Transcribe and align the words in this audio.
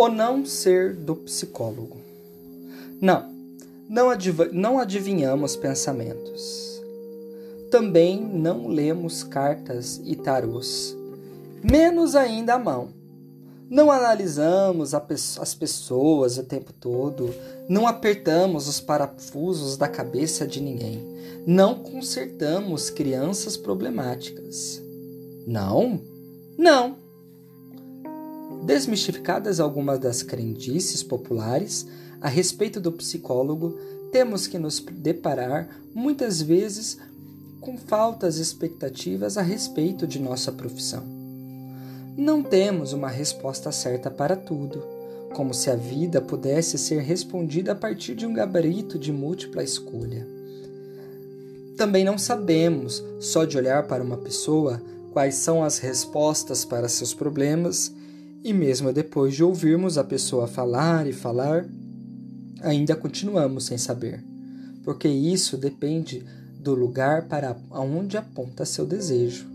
O 0.00 0.06
não 0.06 0.46
ser 0.46 0.94
do 0.94 1.16
psicólogo. 1.16 1.96
Não, 3.00 3.34
não, 3.88 4.08
adiv 4.08 4.42
não 4.52 4.78
adivinhamos 4.78 5.56
pensamentos. 5.56 6.80
Também 7.68 8.22
não 8.22 8.68
lemos 8.68 9.24
cartas 9.24 10.00
e 10.04 10.14
tarôs, 10.14 10.96
menos 11.64 12.14
ainda 12.14 12.54
a 12.54 12.58
mão. 12.60 12.90
Não 13.68 13.90
analisamos 13.90 14.94
as 14.94 15.52
pessoas 15.52 16.38
o 16.38 16.44
tempo 16.44 16.72
todo, 16.72 17.34
não 17.68 17.84
apertamos 17.84 18.68
os 18.68 18.78
parafusos 18.78 19.76
da 19.76 19.88
cabeça 19.88 20.46
de 20.46 20.60
ninguém, 20.60 21.04
não 21.44 21.74
consertamos 21.74 22.88
crianças 22.88 23.56
problemáticas. 23.56 24.80
Não, 25.44 26.00
não. 26.56 27.07
Desmistificadas 28.68 29.60
algumas 29.60 29.98
das 29.98 30.22
crendices 30.22 31.02
populares 31.02 31.86
a 32.20 32.28
respeito 32.28 32.78
do 32.78 32.92
psicólogo, 32.92 33.78
temos 34.12 34.46
que 34.46 34.58
nos 34.58 34.78
deparar 34.78 35.80
muitas 35.94 36.42
vezes 36.42 36.98
com 37.62 37.78
faltas 37.78 38.36
expectativas 38.36 39.38
a 39.38 39.42
respeito 39.42 40.06
de 40.06 40.18
nossa 40.18 40.52
profissão. 40.52 41.02
Não 42.14 42.42
temos 42.42 42.92
uma 42.92 43.08
resposta 43.08 43.72
certa 43.72 44.10
para 44.10 44.36
tudo, 44.36 44.84
como 45.32 45.54
se 45.54 45.70
a 45.70 45.74
vida 45.74 46.20
pudesse 46.20 46.76
ser 46.76 47.00
respondida 47.00 47.72
a 47.72 47.74
partir 47.74 48.14
de 48.14 48.26
um 48.26 48.34
gabarito 48.34 48.98
de 48.98 49.10
múltipla 49.10 49.64
escolha. 49.64 50.28
Também 51.74 52.04
não 52.04 52.18
sabemos, 52.18 53.02
só 53.18 53.46
de 53.46 53.56
olhar 53.56 53.86
para 53.86 54.04
uma 54.04 54.18
pessoa, 54.18 54.82
quais 55.10 55.36
são 55.36 55.64
as 55.64 55.78
respostas 55.78 56.66
para 56.66 56.86
seus 56.86 57.14
problemas, 57.14 57.96
e 58.42 58.52
mesmo 58.52 58.92
depois 58.92 59.34
de 59.34 59.42
ouvirmos 59.42 59.98
a 59.98 60.04
pessoa 60.04 60.46
falar 60.46 61.06
e 61.06 61.12
falar, 61.12 61.66
ainda 62.60 62.94
continuamos 62.94 63.64
sem 63.64 63.78
saber, 63.78 64.24
porque 64.84 65.08
isso 65.08 65.56
depende 65.56 66.24
do 66.60 66.74
lugar 66.74 67.26
para 67.28 67.56
onde 67.70 68.16
aponta 68.16 68.64
seu 68.64 68.86
desejo. 68.86 69.46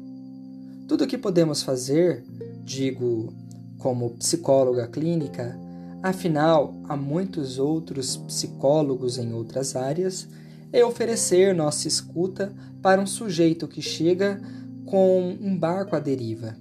Tudo 0.88 1.04
o 1.04 1.08
que 1.08 1.18
podemos 1.18 1.64
fazer 1.64 2.24
digo 2.64 3.34
como 3.78 4.12
psicóloga 4.12 4.88
clínica, 4.88 5.58
afinal, 6.02 6.74
há 6.88 6.96
muitos 6.96 7.60
outros 7.60 8.18
psicólogos 8.18 9.18
em 9.18 9.34
outras 9.34 9.76
áreas, 9.76 10.28
é 10.72 10.84
oferecer 10.84 11.54
nossa 11.54 11.88
escuta 11.88 12.54
para 12.82 13.02
um 13.02 13.06
sujeito 13.06 13.68
que 13.68 13.82
chega 13.82 14.42
com 14.86 15.38
um 15.42 15.58
barco 15.58 15.96
à 15.96 16.00
deriva. 16.00 16.56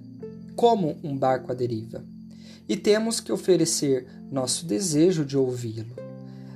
Como 0.55 0.97
um 1.03 1.17
barco 1.17 1.51
à 1.51 1.55
deriva. 1.55 2.12
E 2.67 2.77
temos 2.77 3.19
que 3.19 3.31
oferecer 3.31 4.07
nosso 4.31 4.65
desejo 4.65 5.25
de 5.25 5.37
ouvi-lo. 5.37 5.95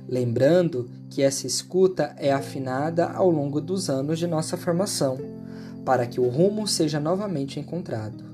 Lembrando 0.08 0.88
que 1.10 1.22
essa 1.22 1.46
escuta 1.46 2.14
é 2.16 2.32
afinada 2.32 3.06
ao 3.10 3.30
longo 3.30 3.60
dos 3.60 3.90
anos 3.90 4.18
de 4.18 4.26
nossa 4.26 4.56
formação, 4.56 5.18
para 5.84 6.06
que 6.06 6.20
o 6.20 6.28
rumo 6.28 6.66
seja 6.66 6.98
novamente 6.98 7.60
encontrado. 7.60 8.24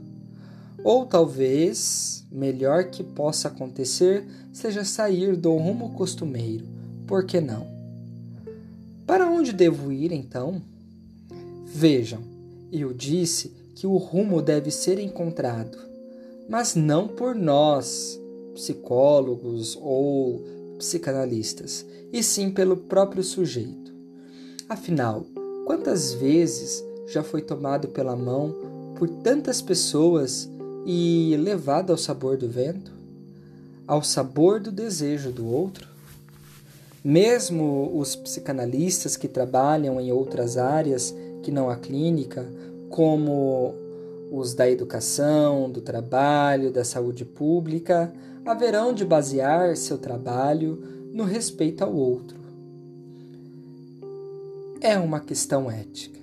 Ou 0.85 1.07
talvez, 1.07 2.25
melhor 2.31 2.85
que 2.85 3.03
possa 3.03 3.49
acontecer, 3.49 4.25
seja 4.53 4.85
sair 4.85 5.37
do 5.37 5.57
rumo 5.57 5.95
costumeiro. 5.95 6.67
Por 7.07 7.25
que 7.25 7.41
não? 7.41 7.67
Para 9.07 9.29
onde 9.29 9.53
devo 9.53 9.91
ir 9.91 10.13
então? 10.13 10.63
Vejam, 11.65 12.21
eu 12.73 12.93
disse 12.93 13.53
que 13.75 13.87
o 13.87 13.97
rumo 13.97 14.41
deve 14.41 14.71
ser 14.71 14.99
encontrado, 14.99 15.77
mas 16.49 16.75
não 16.75 17.09
por 17.09 17.35
nós, 17.35 18.21
psicólogos 18.55 19.79
ou 19.81 20.43
psicanalistas, 20.79 21.85
e 22.13 22.23
sim 22.23 22.51
pelo 22.51 22.77
próprio 22.77 23.23
sujeito. 23.23 23.93
Afinal, 24.69 25.27
quantas 25.65 26.13
vezes 26.15 26.85
já 27.07 27.23
foi 27.23 27.43
tomado 27.43 27.89
pela 27.89 28.17
mão 28.17 28.55
por 28.97 29.09
tantas 29.09 29.61
pessoas 29.61 30.49
e 30.87 31.37
levado 31.39 31.91
ao 31.91 31.99
sabor 31.99 32.37
do 32.37 32.49
vento, 32.49 32.93
ao 33.87 34.03
sabor 34.03 34.61
do 34.61 34.71
desejo 34.71 35.31
do 35.31 35.47
outro? 35.47 35.89
Mesmo 37.03 37.93
os 37.99 38.17
psicanalistas 38.17 39.17
que 39.17 39.29
trabalham 39.29 40.01
em 40.01 40.11
outras 40.11 40.57
áreas 40.57 41.15
que 41.43 41.51
não 41.51 41.69
a 41.69 41.77
clínica, 41.77 42.47
como 42.89 43.75
os 44.37 44.55
da 44.55 44.71
educação, 44.71 45.71
do 45.71 45.81
trabalho, 45.81 46.71
da 46.71 46.85
saúde 46.85 47.25
pública, 47.25 48.13
haverão 48.45 48.93
de 48.93 49.05
basear 49.05 49.77
seu 49.77 49.99
trabalho 49.99 50.83
no 51.13 51.25
respeito 51.25 51.83
ao 51.83 51.95
outro. 51.95 52.37
É 54.81 54.99
uma 54.99 55.21
questão 55.21 55.71
ética. 55.71 56.21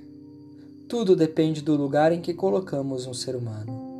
Tudo 0.87 1.15
depende 1.15 1.61
do 1.61 1.75
lugar 1.75 2.11
em 2.11 2.21
que 2.21 2.33
colocamos 2.33 3.07
um 3.07 3.13
ser 3.13 3.35
humano 3.35 3.91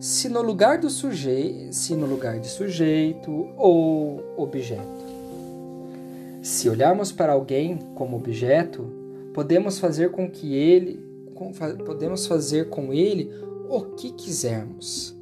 se 0.00 0.30
no 0.30 0.40
lugar 0.40 0.78
do 0.78 0.88
sujeito, 0.88 1.74
se 1.74 1.94
no 1.94 2.06
lugar 2.06 2.40
de 2.40 2.48
sujeito 2.48 3.50
ou 3.58 4.24
objeto. 4.34 4.80
Se 6.42 6.70
olharmos 6.70 7.12
para 7.12 7.34
alguém 7.34 7.76
como 7.94 8.16
objeto, 8.16 8.90
podemos 9.34 9.78
fazer 9.78 10.10
com 10.10 10.28
que 10.28 10.54
ele 10.54 11.04
podemos 11.84 12.26
fazer 12.26 12.68
com 12.68 12.92
ele 12.92 13.30
o 13.68 13.82
que 13.82 14.12
quisermos. 14.12 15.16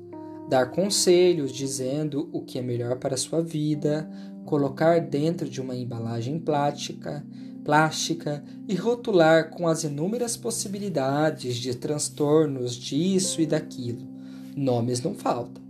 Dar 0.48 0.70
conselhos 0.70 1.52
dizendo 1.52 2.28
o 2.32 2.42
que 2.42 2.58
é 2.58 2.62
melhor 2.62 2.98
para 2.98 3.14
a 3.14 3.18
sua 3.18 3.42
vida, 3.42 4.08
colocar 4.44 5.00
dentro 5.00 5.48
de 5.48 5.60
uma 5.60 5.76
embalagem 5.76 6.38
plástica, 6.38 7.24
plástica 7.64 8.42
e 8.66 8.74
rotular 8.74 9.50
com 9.50 9.68
as 9.68 9.84
inúmeras 9.84 10.36
possibilidades 10.36 11.56
de 11.56 11.74
transtornos 11.74 12.74
disso 12.74 13.40
e 13.42 13.46
daquilo 13.46 14.18
nomes 14.58 15.00
não 15.00 15.14
faltam. 15.14 15.62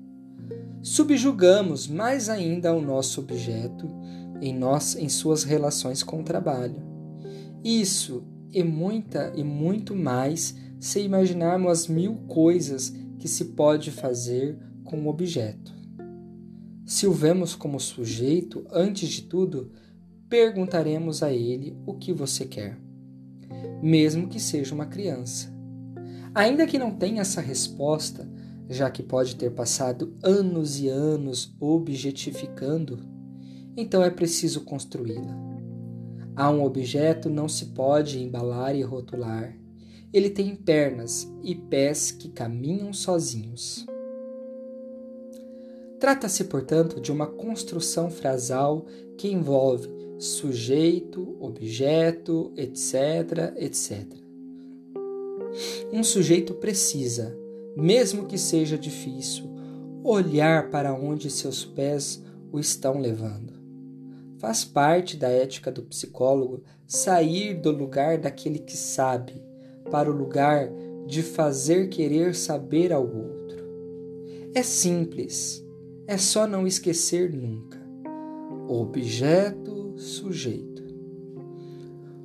Subjugamos 0.83 1.87
mais 1.87 2.29
ainda 2.29 2.75
o 2.75 2.81
nosso 2.81 3.21
objeto 3.21 3.87
em, 4.41 4.55
nós, 4.55 4.97
em 4.97 5.09
suas 5.09 5.45
relações 5.45 6.03
com 6.03 6.21
o 6.21 6.25
trabalho. 6.25 6.83
Isso 7.63 8.25
e 8.53 8.63
muita 8.63 9.33
e 9.37 9.45
muito 9.45 9.95
mais 9.95 10.57
se 10.81 11.01
imaginarmos 11.01 11.71
as 11.71 11.87
mil 11.87 12.17
coisas 12.27 12.95
que 13.19 13.29
se 13.29 13.47
pode 13.47 13.91
fazer 13.91 14.59
com 14.85 15.03
o 15.03 15.09
objeto. 15.09 15.75
Se 16.87 17.07
o 17.07 17.13
vemos 17.13 17.55
como 17.55 17.79
sujeito, 17.79 18.67
antes 18.71 19.09
de 19.11 19.23
tudo, 19.23 19.71
perguntaremos 20.29 21.23
a 21.23 21.33
ele 21.33 21.77
o 21.85 21.95
que 21.95 22.13
você 22.13 22.45
quer, 22.45 22.79
mesmo 23.83 24.29
que 24.29 24.41
seja 24.41 24.75
uma 24.75 24.87
criança. 24.87 25.53
Ainda 26.35 26.67
que 26.67 26.79
não 26.79 26.91
tenha 26.91 27.21
essa 27.21 27.41
resposta, 27.41 28.29
já 28.69 28.91
que 28.91 29.03
pode 29.03 29.37
ter 29.37 29.51
passado 29.51 30.15
anos 30.23 30.79
e 30.79 30.89
anos 30.89 31.55
objetificando, 31.59 32.99
então 33.77 34.03
é 34.03 34.11
preciso 34.11 34.63
construí-la. 34.63 35.58
A 36.39 36.49
um 36.49 36.63
objeto 36.63 37.29
não 37.29 37.49
se 37.49 37.67
pode 37.67 38.23
embalar 38.23 38.77
e 38.77 38.81
rotular. 38.81 39.59
Ele 40.13 40.31
tem 40.31 40.55
pernas 40.55 41.29
e 41.43 41.53
pés 41.53 42.13
que 42.13 42.29
caminham 42.29 42.93
sozinhos. 42.93 43.85
Trata-se, 45.99 46.45
portanto, 46.45 47.01
de 47.01 47.11
uma 47.11 47.27
construção 47.27 48.09
frasal 48.09 48.87
que 49.17 49.27
envolve 49.27 49.89
sujeito, 50.17 51.37
objeto, 51.41 52.53
etc., 52.57 53.53
etc. 53.57 54.07
Um 55.93 56.05
sujeito 56.05 56.55
precisa, 56.55 57.37
mesmo 57.77 58.27
que 58.27 58.39
seja 58.39 58.79
difícil, 58.79 59.45
olhar 60.05 60.71
para 60.71 60.95
onde 60.95 61.31
seus 61.31 61.65
pés 61.65 62.23
o 62.53 62.61
estão 62.61 63.01
levando. 63.01 63.58
Faz 64.39 64.65
parte 64.65 65.17
da 65.17 65.29
ética 65.29 65.71
do 65.71 65.83
psicólogo 65.83 66.63
sair 66.87 67.55
do 67.55 67.71
lugar 67.71 68.19
daquele 68.19 68.59
que 68.59 68.77
sabe 68.77 69.43
para 69.91 70.11
o 70.11 70.17
lugar 70.17 70.71
de 71.07 71.23
fazer 71.23 71.89
querer 71.89 72.35
saber 72.35 72.93
ao 72.93 73.03
outro. 73.03 73.59
É 74.55 74.63
simples, 74.63 75.65
é 76.07 76.17
só 76.17 76.47
não 76.47 76.67
esquecer 76.67 77.33
nunca. 77.33 77.79
Objeto, 78.69 79.95
sujeito. 79.99 80.83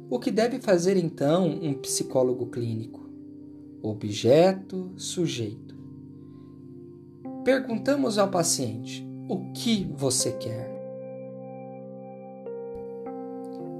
O 0.09 0.19
que 0.19 0.31
deve 0.31 0.59
fazer 0.59 0.97
então 0.97 1.47
um 1.47 1.73
psicólogo 1.73 2.47
clínico? 2.47 3.03
objeto, 3.83 4.93
sujeito. 4.95 5.75
Perguntamos 7.43 8.17
ao 8.17 8.31
paciente: 8.31 9.05
o 9.27 9.51
que 9.51 9.85
você 9.93 10.31
quer? 10.31 10.72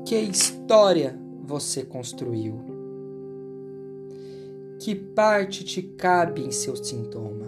Que 0.06 0.20
história 0.20 1.18
você 1.44 1.84
construiu? 1.84 2.60
Que 4.80 4.94
parte 4.94 5.64
te 5.64 5.82
cabe 5.82 6.42
em 6.42 6.52
seu 6.52 6.76
sintoma? 6.76 7.48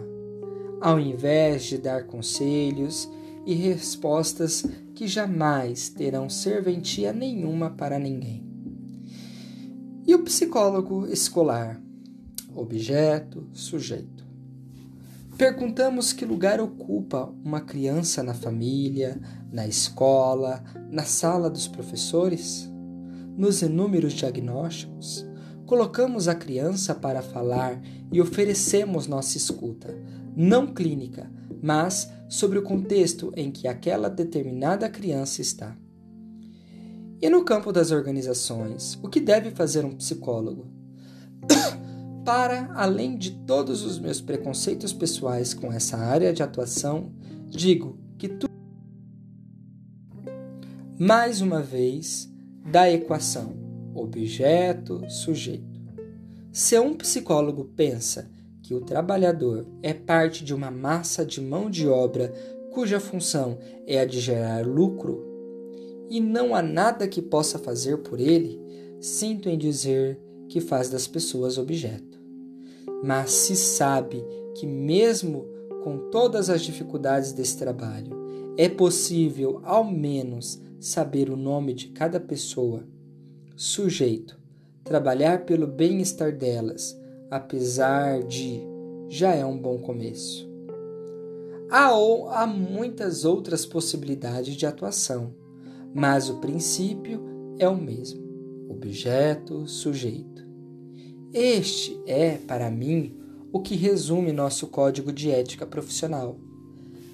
Ao 0.79 0.99
invés 0.99 1.65
de 1.65 1.77
dar 1.77 2.05
conselhos, 2.05 3.09
e 3.45 3.53
respostas 3.53 4.65
que 4.95 5.07
jamais 5.07 5.87
terão 5.89 6.29
serventia 6.29 7.13
nenhuma 7.13 7.69
para 7.69 7.99
ninguém. 7.99 8.43
E 10.07 10.15
o 10.15 10.23
psicólogo 10.23 11.05
escolar? 11.07 11.79
Objeto, 12.55 13.47
sujeito. 13.53 14.24
Perguntamos 15.37 16.13
que 16.13 16.23
lugar 16.23 16.61
ocupa 16.61 17.29
uma 17.43 17.59
criança 17.59 18.23
na 18.23 18.33
família, 18.33 19.19
na 19.51 19.67
escola, 19.67 20.63
na 20.89 21.03
sala 21.03 21.49
dos 21.49 21.67
professores? 21.67 22.71
Nos 23.35 23.61
inúmeros 23.61 24.13
diagnósticos, 24.13 25.25
colocamos 25.65 26.29
a 26.29 26.35
criança 26.35 26.95
para 26.95 27.21
falar 27.21 27.81
e 28.13 28.21
oferecemos 28.21 29.07
nossa 29.07 29.35
escuta, 29.35 29.93
não 30.37 30.73
clínica, 30.73 31.29
mas 31.61 32.09
sobre 32.29 32.57
o 32.57 32.63
contexto 32.63 33.33
em 33.35 33.51
que 33.51 33.67
aquela 33.67 34.09
determinada 34.09 34.87
criança 34.87 35.41
está. 35.41 35.75
E 37.21 37.29
no 37.29 37.43
campo 37.43 37.73
das 37.73 37.91
organizações, 37.91 38.97
o 39.03 39.09
que 39.09 39.19
deve 39.19 39.51
fazer 39.51 39.83
um 39.83 39.95
psicólogo? 39.95 40.65
Para, 42.25 42.71
além 42.73 43.15
de 43.15 43.29
todos 43.45 43.83
os 43.83 43.99
meus 43.99 44.19
preconceitos 44.19 44.91
pessoais 44.91 45.53
com 45.53 45.71
essa 45.71 45.95
área 45.95 46.33
de 46.33 46.41
atuação, 46.41 47.11
digo 47.47 47.99
que 48.17 48.27
tu. 48.27 48.47
Mais 50.97 51.39
uma 51.39 51.61
vez, 51.61 52.27
da 52.71 52.89
equação 52.89 53.53
objeto-sujeito. 53.93 55.79
Se 56.51 56.79
um 56.79 56.95
psicólogo 56.95 57.65
pensa 57.75 58.31
que 58.63 58.73
o 58.73 58.81
trabalhador 58.81 59.67
é 59.83 59.93
parte 59.93 60.43
de 60.43 60.51
uma 60.51 60.71
massa 60.71 61.23
de 61.23 61.39
mão 61.39 61.69
de 61.69 61.87
obra 61.87 62.33
cuja 62.71 62.99
função 62.99 63.59
é 63.85 63.99
a 63.99 64.05
de 64.05 64.19
gerar 64.19 64.65
lucro, 64.65 65.23
e 66.09 66.19
não 66.19 66.55
há 66.55 66.61
nada 66.63 67.07
que 67.07 67.21
possa 67.21 67.59
fazer 67.59 67.97
por 67.99 68.19
ele, 68.19 68.59
sinto 68.99 69.47
em 69.47 69.57
dizer 69.57 70.19
que 70.49 70.59
faz 70.59 70.89
das 70.89 71.07
pessoas 71.07 71.57
objeto. 71.57 72.14
Mas 73.05 73.31
se 73.31 73.55
sabe 73.55 74.25
que, 74.55 74.65
mesmo 74.65 75.45
com 75.83 76.09
todas 76.09 76.49
as 76.49 76.61
dificuldades 76.61 77.31
desse 77.31 77.57
trabalho, 77.57 78.11
é 78.57 78.67
possível, 78.67 79.61
ao 79.63 79.83
menos, 79.83 80.59
saber 80.79 81.29
o 81.29 81.37
nome 81.37 81.73
de 81.73 81.89
cada 81.89 82.19
pessoa, 82.19 82.83
sujeito, 83.55 84.39
trabalhar 84.83 85.45
pelo 85.45 85.67
bem-estar 85.67 86.35
delas, 86.35 86.99
apesar 87.29 88.23
de 88.23 88.61
já 89.07 89.35
é 89.35 89.45
um 89.45 89.57
bom 89.57 89.77
começo. 89.77 90.49
Há, 91.69 91.93
ou, 91.93 92.29
há 92.29 92.47
muitas 92.47 93.25
outras 93.25 93.65
possibilidades 93.65 94.55
de 94.55 94.65
atuação 94.65 95.33
mas 95.95 96.29
o 96.29 96.35
princípio 96.39 97.23
é 97.57 97.69
o 97.69 97.77
mesmo: 97.77 98.21
objeto, 98.69 99.65
sujeito. 99.65 100.34
Este 101.37 102.01
é, 102.07 102.37
para 102.37 102.71
mim, 102.71 103.13
o 103.51 103.59
que 103.59 103.75
resume 103.75 104.31
nosso 104.31 104.67
código 104.67 105.11
de 105.11 105.29
ética 105.29 105.65
profissional. 105.65 106.37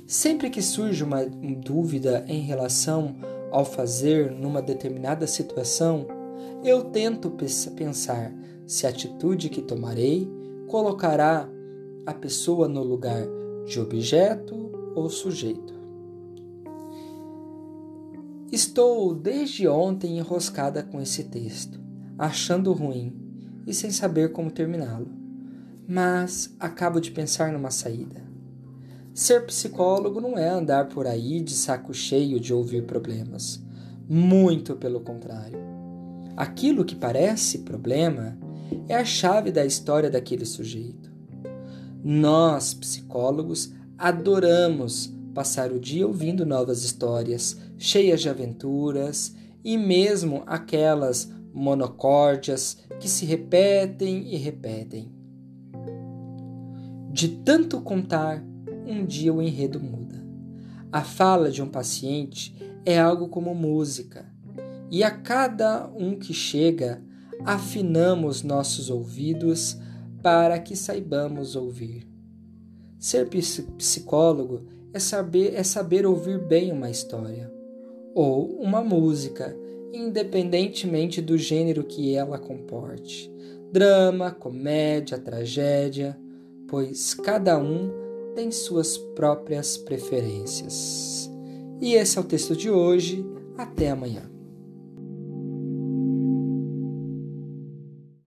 Sempre 0.06 0.51
que 0.51 0.62
surge 0.62 1.03
uma 1.03 1.25
dúvida 1.25 2.23
em 2.27 2.41
relação 2.41 3.15
ao 3.50 3.65
fazer 3.65 4.29
numa 4.29 4.62
determinada 4.62 5.25
situação, 5.25 6.06
eu 6.63 6.83
tento 6.83 7.31
pensar 7.75 8.31
se 8.68 8.85
a 8.85 8.91
atitude 8.91 9.50
que 9.50 9.59
tomarei 9.59 10.29
colocará 10.68 11.50
a 12.06 12.13
pessoa 12.13 12.68
no 12.68 12.83
lugar 12.83 13.25
de 13.65 13.79
objeto 13.79 14.71
ou 14.94 15.09
sujeito. 15.09 15.73
Estou 18.51 19.15
desde 19.15 19.68
ontem 19.68 20.19
enroscada 20.19 20.83
com 20.83 21.01
esse 21.01 21.23
texto, 21.23 21.81
achando 22.19 22.71
ruim 22.71 23.31
e 23.66 23.74
sem 23.74 23.92
saber 23.92 24.31
como 24.31 24.52
terminá-lo. 24.52 25.10
Mas 25.88 26.56
acabo 26.60 27.00
de 27.00 27.12
pensar 27.12 27.52
numa 27.52 27.72
saída. 27.72 28.24
Ser 29.13 29.46
psicólogo 29.46 30.22
não 30.22 30.38
é 30.38 30.48
andar 30.48 30.88
por 30.88 31.06
aí 31.06 31.42
de 31.42 31.54
saco 31.54 31.94
cheio 31.94 32.40
de 32.40 32.54
ouvir 32.54 32.84
problemas. 32.86 33.62
Muito 34.08 34.75
pelo 34.75 35.02
contrário. 35.02 35.60
Aquilo 36.36 36.86
que 36.86 36.96
parece 36.96 37.60
problema 37.60 38.38
é 38.88 38.96
a 38.96 39.06
chave 39.06 39.52
da 39.52 39.66
história 39.66 40.10
daquele 40.10 40.46
sujeito. 40.46 41.12
Nós, 42.04 42.74
psicólogos, 42.74 43.74
adoramos 43.98 45.14
passar 45.34 45.72
o 45.72 45.80
dia 45.80 46.07
ouvindo 46.07 46.46
novas 46.46 46.84
histórias, 46.84 47.57
cheias 47.78 48.22
de 48.22 48.30
aventuras, 48.30 49.36
e 49.64 49.78
mesmo 49.78 50.44
aquelas 50.46 51.31
monocórdias 51.54 52.78
que 53.01 53.09
se 53.09 53.25
repetem 53.25 54.31
e 54.31 54.38
repetem. 54.38 55.12
De 57.12 57.27
tanto 57.27 57.81
contar, 57.81 58.45
um 58.86 59.03
dia 59.03 59.33
o 59.33 59.42
enredo 59.42 59.80
muda. 59.80 60.24
A 60.92 61.01
fala 61.01 61.50
de 61.50 61.63
um 61.63 61.68
paciente 61.68 62.56
é 62.86 63.00
algo 63.00 63.27
como 63.27 63.56
música, 63.56 64.31
e 64.92 65.03
a 65.03 65.09
cada 65.09 65.89
um 65.95 66.15
que 66.15 66.31
chega, 66.31 67.01
afinamos 67.44 68.44
nossos 68.44 68.92
ouvidos 68.92 69.77
para 70.21 70.59
que 70.59 70.75
saibamos 70.75 71.56
ouvir. 71.56 72.07
Ser 73.00 73.27
psicólogo 73.77 74.68
é 74.94 75.00
saber, 75.00 75.56
é 75.56 75.63
saber 75.63 76.06
ouvir 76.06 76.38
bem 76.38 76.71
uma 76.71 76.89
história 76.89 77.51
ou 78.13 78.59
uma 78.59 78.83
música, 78.83 79.57
independentemente 79.94 81.22
do 81.22 81.38
gênero 81.38 81.84
que 81.84 82.16
ela 82.16 82.38
comporte 82.38 83.32
drama, 83.72 84.32
comédia, 84.32 85.18
tragédia, 85.18 86.18
pois 86.68 87.14
cada 87.14 87.58
um 87.58 87.90
tem 88.36 88.52
suas 88.52 88.98
próprias 88.98 89.78
preferências. 89.78 91.32
E 91.80 91.94
esse 91.94 92.18
é 92.18 92.22
o 92.22 92.26
texto 92.26 92.56
de 92.56 92.70
hoje. 92.70 93.26
Até 93.58 93.90
amanhã. 93.90 94.31